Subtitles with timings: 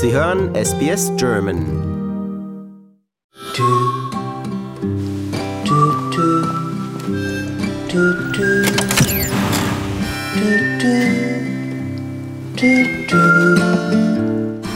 [0.00, 1.58] Sie hören SBS German.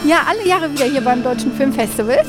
[0.04, 2.24] Ja, alle Jahre wieder hier beim Deutschen Filmfestival.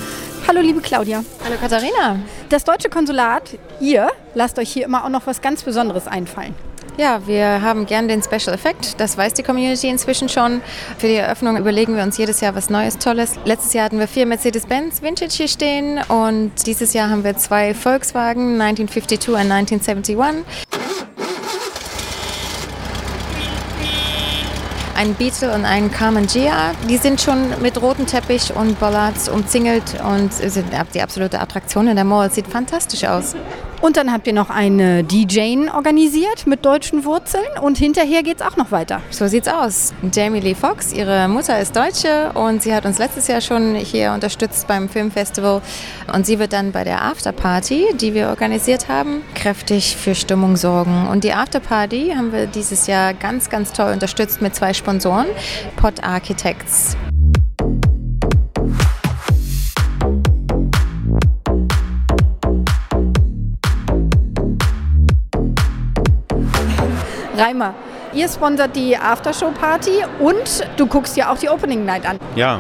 [0.48, 1.24] Hallo, liebe Claudia.
[1.44, 2.20] Hallo Katharina.
[2.50, 6.54] Das deutsche Konsulat, ihr lasst euch hier immer auch noch was ganz Besonderes einfallen.
[6.96, 9.00] Ja, wir haben gern den Special Effekt.
[9.00, 10.62] Das weiß die Community inzwischen schon.
[11.00, 13.34] Für die Eröffnung überlegen wir uns jedes Jahr was Neues, Tolles.
[13.46, 17.74] Letztes Jahr hatten wir vier Mercedes-Benz Vintage hier stehen und dieses Jahr haben wir zwei
[17.74, 20.18] Volkswagen 1952 und 1971.
[24.96, 26.74] Ein Beetle und ein Carmen Gia.
[26.88, 31.96] Die sind schon mit rotem Teppich und Bollards umzingelt und sind die absolute Attraktion in
[31.96, 32.32] der Mall.
[32.32, 33.36] Sieht fantastisch aus.
[33.84, 38.56] Und dann habt ihr noch eine DJ organisiert mit deutschen Wurzeln und hinterher geht's auch
[38.56, 39.02] noch weiter.
[39.10, 39.94] So sieht's aus.
[40.10, 44.14] Jamie Lee Fox, ihre Mutter ist Deutsche und sie hat uns letztes Jahr schon hier
[44.14, 45.62] unterstützt beim Filmfestival.
[46.14, 51.08] Und sie wird dann bei der Afterparty, die wir organisiert haben, kräftig für Stimmung sorgen.
[51.08, 55.28] Und die Afterparty haben wir dieses Jahr ganz, ganz toll unterstützt mit zwei Sponsoren,
[55.76, 56.96] Pot Architects.
[67.38, 67.74] Reimer,
[68.14, 72.20] ihr sponsert die Aftershow-Party und du guckst ja auch die Opening Night an.
[72.36, 72.60] Ja,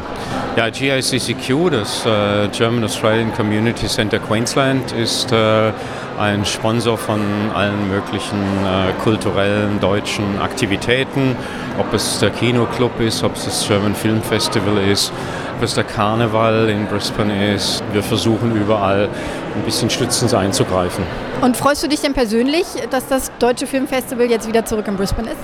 [0.56, 5.72] ja GICCQ, das äh, German Australian Community Center Queensland, ist äh,
[6.20, 7.22] ein Sponsor von
[7.54, 11.36] allen möglichen äh, kulturellen deutschen Aktivitäten,
[11.78, 15.12] ob es der Kinoclub ist, ob es das German Film Festival ist,
[15.58, 17.84] ob es der Karneval in Brisbane ist.
[17.92, 19.08] Wir versuchen überall
[19.56, 21.04] ein bisschen stützend einzugreifen.
[21.44, 25.32] Und freust du dich denn persönlich, dass das Deutsche Filmfestival jetzt wieder zurück in Brisbane
[25.32, 25.40] ist?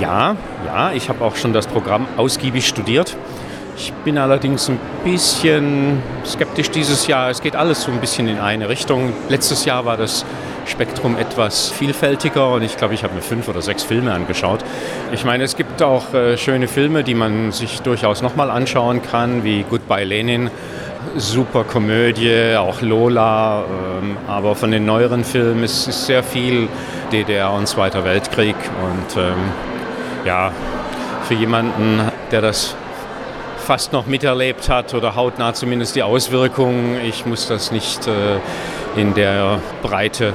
[0.00, 0.34] Ja,
[0.66, 3.16] ja, ich habe auch schon das Programm ausgiebig studiert.
[3.76, 7.30] Ich bin allerdings ein bisschen skeptisch dieses Jahr.
[7.30, 9.12] Es geht alles so ein bisschen in eine Richtung.
[9.28, 10.24] Letztes Jahr war das
[10.66, 14.64] Spektrum etwas vielfältiger und ich glaube, ich habe mir fünf oder sechs Filme angeschaut.
[15.12, 19.44] Ich meine, es gibt auch äh, schöne Filme, die man sich durchaus nochmal anschauen kann,
[19.44, 20.50] wie Goodbye Lenin
[21.16, 26.68] super Komödie, auch Lola, ähm, aber von den neueren Filmen ist, ist sehr viel
[27.12, 29.34] DDR und Zweiter Weltkrieg und ähm,
[30.24, 30.50] ja,
[31.24, 32.00] für jemanden,
[32.30, 32.74] der das
[33.58, 38.38] fast noch miterlebt hat oder hautnah zumindest die Auswirkungen, ich muss das nicht äh,
[39.00, 40.34] in der Breite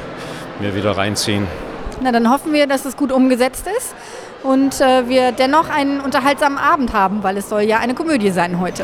[0.59, 1.47] mir wieder reinziehen.
[2.01, 3.95] Na, dann hoffen wir, dass es gut umgesetzt ist
[4.43, 8.59] und äh, wir dennoch einen unterhaltsamen Abend haben, weil es soll ja eine Komödie sein
[8.59, 8.83] heute.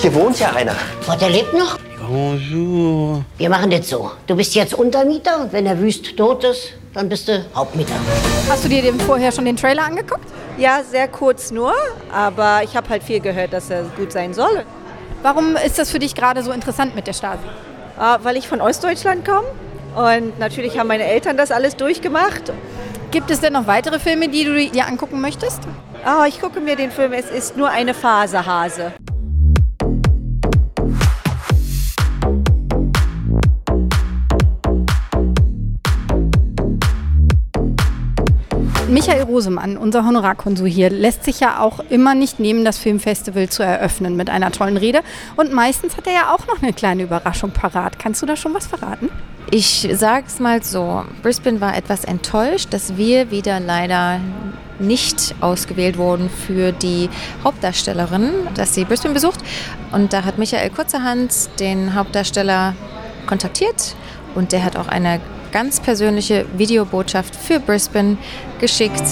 [0.00, 0.74] Hier wohnt ja einer.
[1.08, 1.78] Oh, der lebt noch?
[2.08, 3.24] Bonjour.
[3.36, 4.10] Wir machen das so.
[4.26, 7.94] Du bist jetzt Untermieter und wenn der Wüst tot ist, dann bist du Hauptmieter.
[8.48, 10.24] Hast du dir denn vorher schon den Trailer angeguckt?
[10.56, 11.74] Ja, sehr kurz nur,
[12.12, 14.64] aber ich habe halt viel gehört, dass er gut sein soll.
[15.22, 17.44] Warum ist das für dich gerade so interessant mit der Stasi?
[17.98, 19.48] Äh, weil ich von Ostdeutschland komme
[19.94, 22.52] und natürlich haben meine Eltern das alles durchgemacht.
[23.10, 25.62] Gibt es denn noch weitere Filme, die du dir angucken möchtest?
[26.04, 28.92] Oh, ich gucke mir den Film, es ist nur eine Phase, Hase.
[38.90, 43.62] Michael Rosemann, unser Honorarkonsul hier, lässt sich ja auch immer nicht nehmen, das Filmfestival zu
[43.62, 45.00] eröffnen mit einer tollen Rede.
[45.36, 47.98] Und meistens hat er ja auch noch eine kleine Überraschung parat.
[47.98, 49.08] Kannst du da schon was verraten?
[49.50, 54.20] Ich sag's mal so, Brisbane war etwas enttäuscht, dass wir wieder leider
[54.78, 57.08] nicht ausgewählt wurden für die
[57.42, 59.40] Hauptdarstellerin, dass sie Brisbane besucht.
[59.90, 62.74] Und da hat Michael Kurzerhand den Hauptdarsteller
[63.26, 63.96] kontaktiert
[64.34, 65.20] und der hat auch eine
[65.50, 68.18] ganz persönliche Videobotschaft für Brisbane
[68.60, 69.02] geschickt.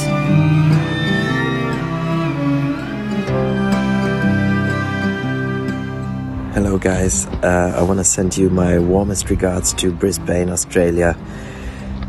[6.66, 7.26] Hello, guys.
[7.44, 11.16] Uh, I want to send you my warmest regards to Brisbane, Australia.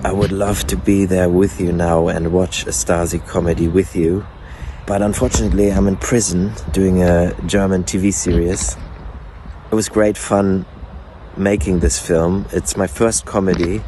[0.03, 3.95] I would love to be there with you now and watch a Stasi comedy with
[3.95, 4.25] you.
[4.87, 8.75] But unfortunately, I'm in prison doing a German TV series.
[9.71, 10.65] It was great fun
[11.37, 12.47] making this film.
[12.51, 13.83] It's my first comedy.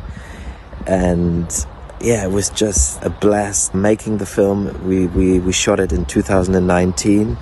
[0.85, 1.49] And
[1.99, 4.87] yeah, it was just a blast making the film.
[4.87, 7.37] We, we, we shot it in 2019.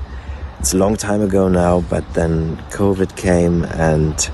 [0.60, 4.30] It's a long time ago now, but then COVID came and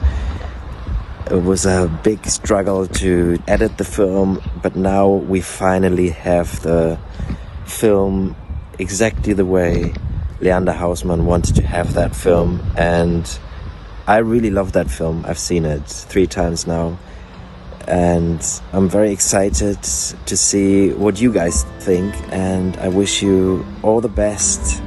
[1.30, 6.98] it was a big struggle to edit the film, but now we finally have the
[7.66, 8.36] film
[8.80, 9.94] exactly the way
[10.40, 12.62] Leander Hausmann wanted to have that film.
[12.78, 13.28] And
[14.08, 15.26] I really love that film.
[15.28, 16.98] I've seen it three times now.
[17.86, 18.42] And
[18.72, 22.16] I'm very excited to see what you guys think.
[22.32, 24.82] And I wish you all the best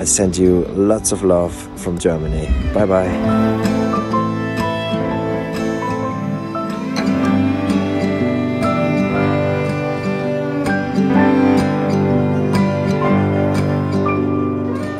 [0.00, 2.48] I send you lots of love from Germany.
[2.72, 3.10] Bye bye.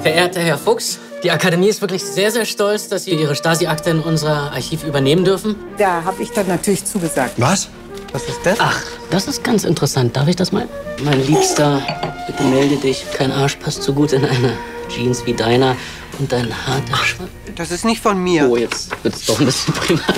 [0.02, 4.00] Verehrter Herr Fuchs, die Akademie ist wirklich sehr, sehr stolz, dass Sie Ihre Stasi-Akte in
[4.00, 5.56] unser Archiv übernehmen dürfen.
[5.78, 7.34] Da habe ich dann natürlich zugesagt.
[7.38, 7.70] Was?
[8.12, 8.58] Was ist das?
[8.60, 10.14] Ach, das ist ganz interessant.
[10.14, 10.68] Darf ich das mal?
[11.02, 11.80] Mein Liebster,
[12.26, 13.06] bitte melde dich.
[13.14, 14.52] Kein Arsch passt so gut in eine
[14.90, 15.76] Jeans wie deiner.
[16.18, 17.30] Und dein harter Schwanz.
[17.56, 18.48] Das ist nicht von mir.
[18.50, 20.16] Oh, jetzt wird's doch ein bisschen privat.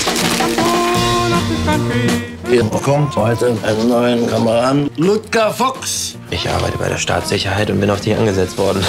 [2.51, 6.17] Ihr bekommt heute einen neuen Kameraden, Ludger Fuchs.
[6.31, 8.85] Ich arbeite bei der Staatssicherheit und bin auf dich angesetzt worden.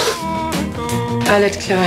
[1.32, 1.78] Alles klar.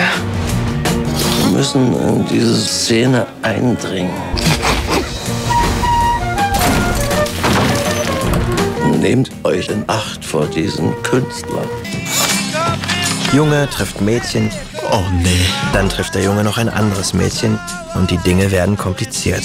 [1.42, 4.12] Wir müssen in diese Szene eindringen.
[9.00, 11.70] Nehmt euch in Acht vor diesen Künstlern.
[13.34, 14.50] Junge trifft Mädchen.
[14.92, 15.46] Oh nee.
[15.74, 17.60] Dann trifft der Junge noch ein anderes Mädchen
[17.96, 19.44] und die Dinge werden kompliziert.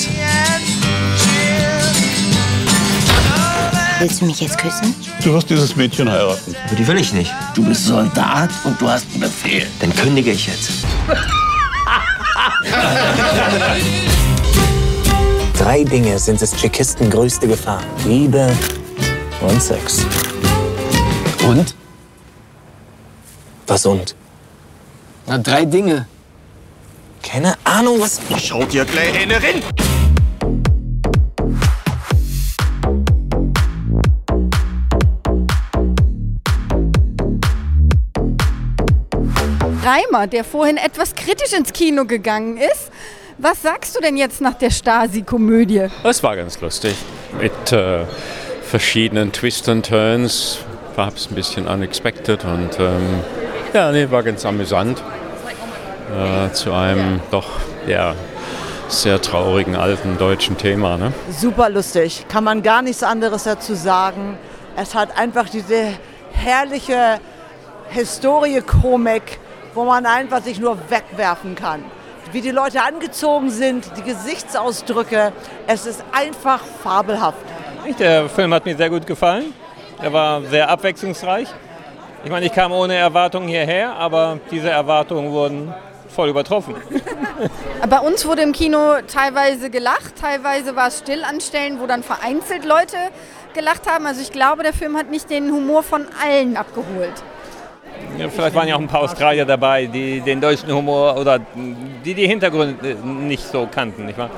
[3.99, 4.95] Willst du mich jetzt küssen?
[5.23, 6.55] Du wirst dieses Mädchen heiraten.
[6.67, 7.33] Aber die will ich nicht.
[7.55, 9.67] Du bist Soldat und du hast einen Befehl.
[9.81, 10.71] Dann kündige ich jetzt.
[15.59, 17.83] Drei Dinge sind des Tschechisten größte Gefahr.
[18.05, 18.49] Liebe
[19.41, 20.05] und Sex.
[21.47, 21.75] Und?
[23.67, 24.15] Was und?
[25.27, 26.07] Na, drei Dinge.
[27.23, 28.21] Keine Ahnung, was...
[28.39, 29.63] Schaut dir gleich eine rein!
[39.85, 42.91] Reimer, der vorhin etwas kritisch ins Kino gegangen ist.
[43.39, 45.89] Was sagst du denn jetzt nach der Stasi-Komödie?
[46.05, 46.95] Es war ganz lustig.
[47.41, 48.05] Mit äh,
[48.63, 50.59] verschiedenen Twists und Turns.
[50.95, 53.21] War es ein bisschen unexpected und ähm,
[53.73, 55.03] ja, nee, war ganz amüsant.
[56.13, 57.49] Äh, zu einem doch
[57.87, 58.15] ja,
[58.89, 60.99] sehr traurigen alten deutschen Thema.
[60.99, 61.13] Ne?
[61.31, 62.27] Super lustig.
[62.29, 64.37] Kann man gar nichts anderes dazu sagen.
[64.77, 65.95] Es hat einfach diese
[66.33, 67.19] herrliche
[67.91, 69.39] Historie-Komik,
[69.75, 71.83] wo man einfach sich nur wegwerfen kann.
[72.33, 75.33] Wie die Leute angezogen sind, die Gesichtsausdrücke.
[75.67, 77.45] Es ist einfach fabelhaft.
[77.99, 79.53] Der Film hat mir sehr gut gefallen.
[80.01, 81.49] Er war sehr abwechslungsreich.
[82.25, 85.75] Ich meine, ich kam ohne Erwartungen hierher, aber diese Erwartungen wurden
[86.09, 86.75] voll übertroffen.
[87.89, 88.79] Bei uns wurde im Kino
[89.13, 92.97] teilweise gelacht, teilweise war es still an Stellen, wo dann vereinzelt Leute
[93.55, 94.07] gelacht haben.
[94.07, 97.25] Also ich glaube, der Film hat nicht den Humor von allen abgeholt.
[98.19, 101.41] Ja, vielleicht waren ja auch ein paar Australier dabei, die den deutschen Humor oder
[102.05, 104.31] die die Hintergründe nicht so kannten, nicht wahr?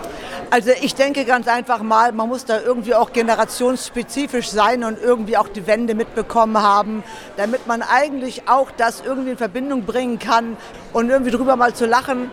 [0.55, 5.37] Also ich denke ganz einfach mal, man muss da irgendwie auch generationsspezifisch sein und irgendwie
[5.37, 7.03] auch die Wende mitbekommen haben,
[7.37, 10.57] damit man eigentlich auch das irgendwie in Verbindung bringen kann
[10.93, 12.31] und irgendwie drüber mal zu lachen,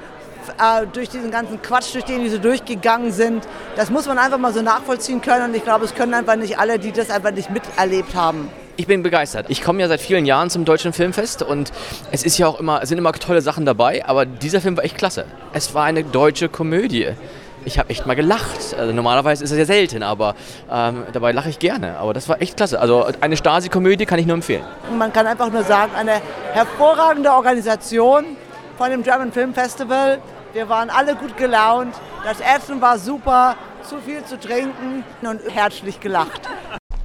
[0.59, 3.47] äh, durch diesen ganzen Quatsch, durch den die so durchgegangen sind.
[3.75, 6.59] Das muss man einfach mal so nachvollziehen können und ich glaube, es können einfach nicht
[6.59, 8.49] alle, die das einfach nicht miterlebt haben.
[8.77, 9.47] Ich bin begeistert.
[9.49, 11.71] Ich komme ja seit vielen Jahren zum Deutschen Filmfest und
[12.11, 14.99] es ist ja auch immer, sind immer tolle Sachen dabei, aber dieser Film war echt
[14.99, 15.25] klasse.
[15.53, 17.15] Es war eine deutsche Komödie.
[17.63, 18.75] Ich habe echt mal gelacht.
[18.77, 20.35] Also normalerweise ist das ja selten, aber
[20.71, 21.97] ähm, dabei lache ich gerne.
[21.97, 22.79] Aber das war echt klasse.
[22.79, 24.63] Also eine Stasi-Komödie kann ich nur empfehlen.
[24.97, 26.21] Man kann einfach nur sagen, eine
[26.53, 28.25] hervorragende Organisation
[28.77, 30.19] von dem German Film Festival.
[30.53, 31.93] Wir waren alle gut gelaunt.
[32.23, 33.55] Das Essen war super,
[33.87, 36.41] zu viel zu trinken und herzlich gelacht.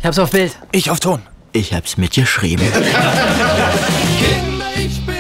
[0.01, 0.57] Ich hab's auf Bild.
[0.73, 1.23] Ich auf Ton.
[1.53, 2.67] Ich hab's mitgeschrieben.
[4.19, 5.16] Kinder, ich bin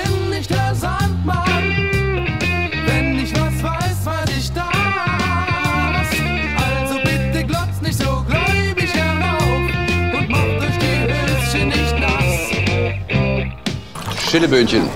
[14.28, 14.90] Schilleböhnchen.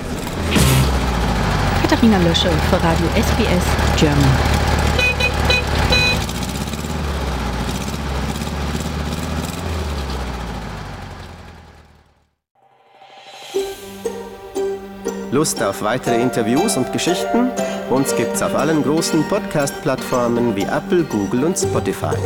[1.81, 3.63] Katharina Lösche für Radio SBS
[3.97, 4.17] German.
[15.31, 17.51] Lust auf weitere Interviews und Geschichten?
[17.89, 22.17] Uns gibt's auf allen großen Podcast-Plattformen wie Apple, Google und Spotify.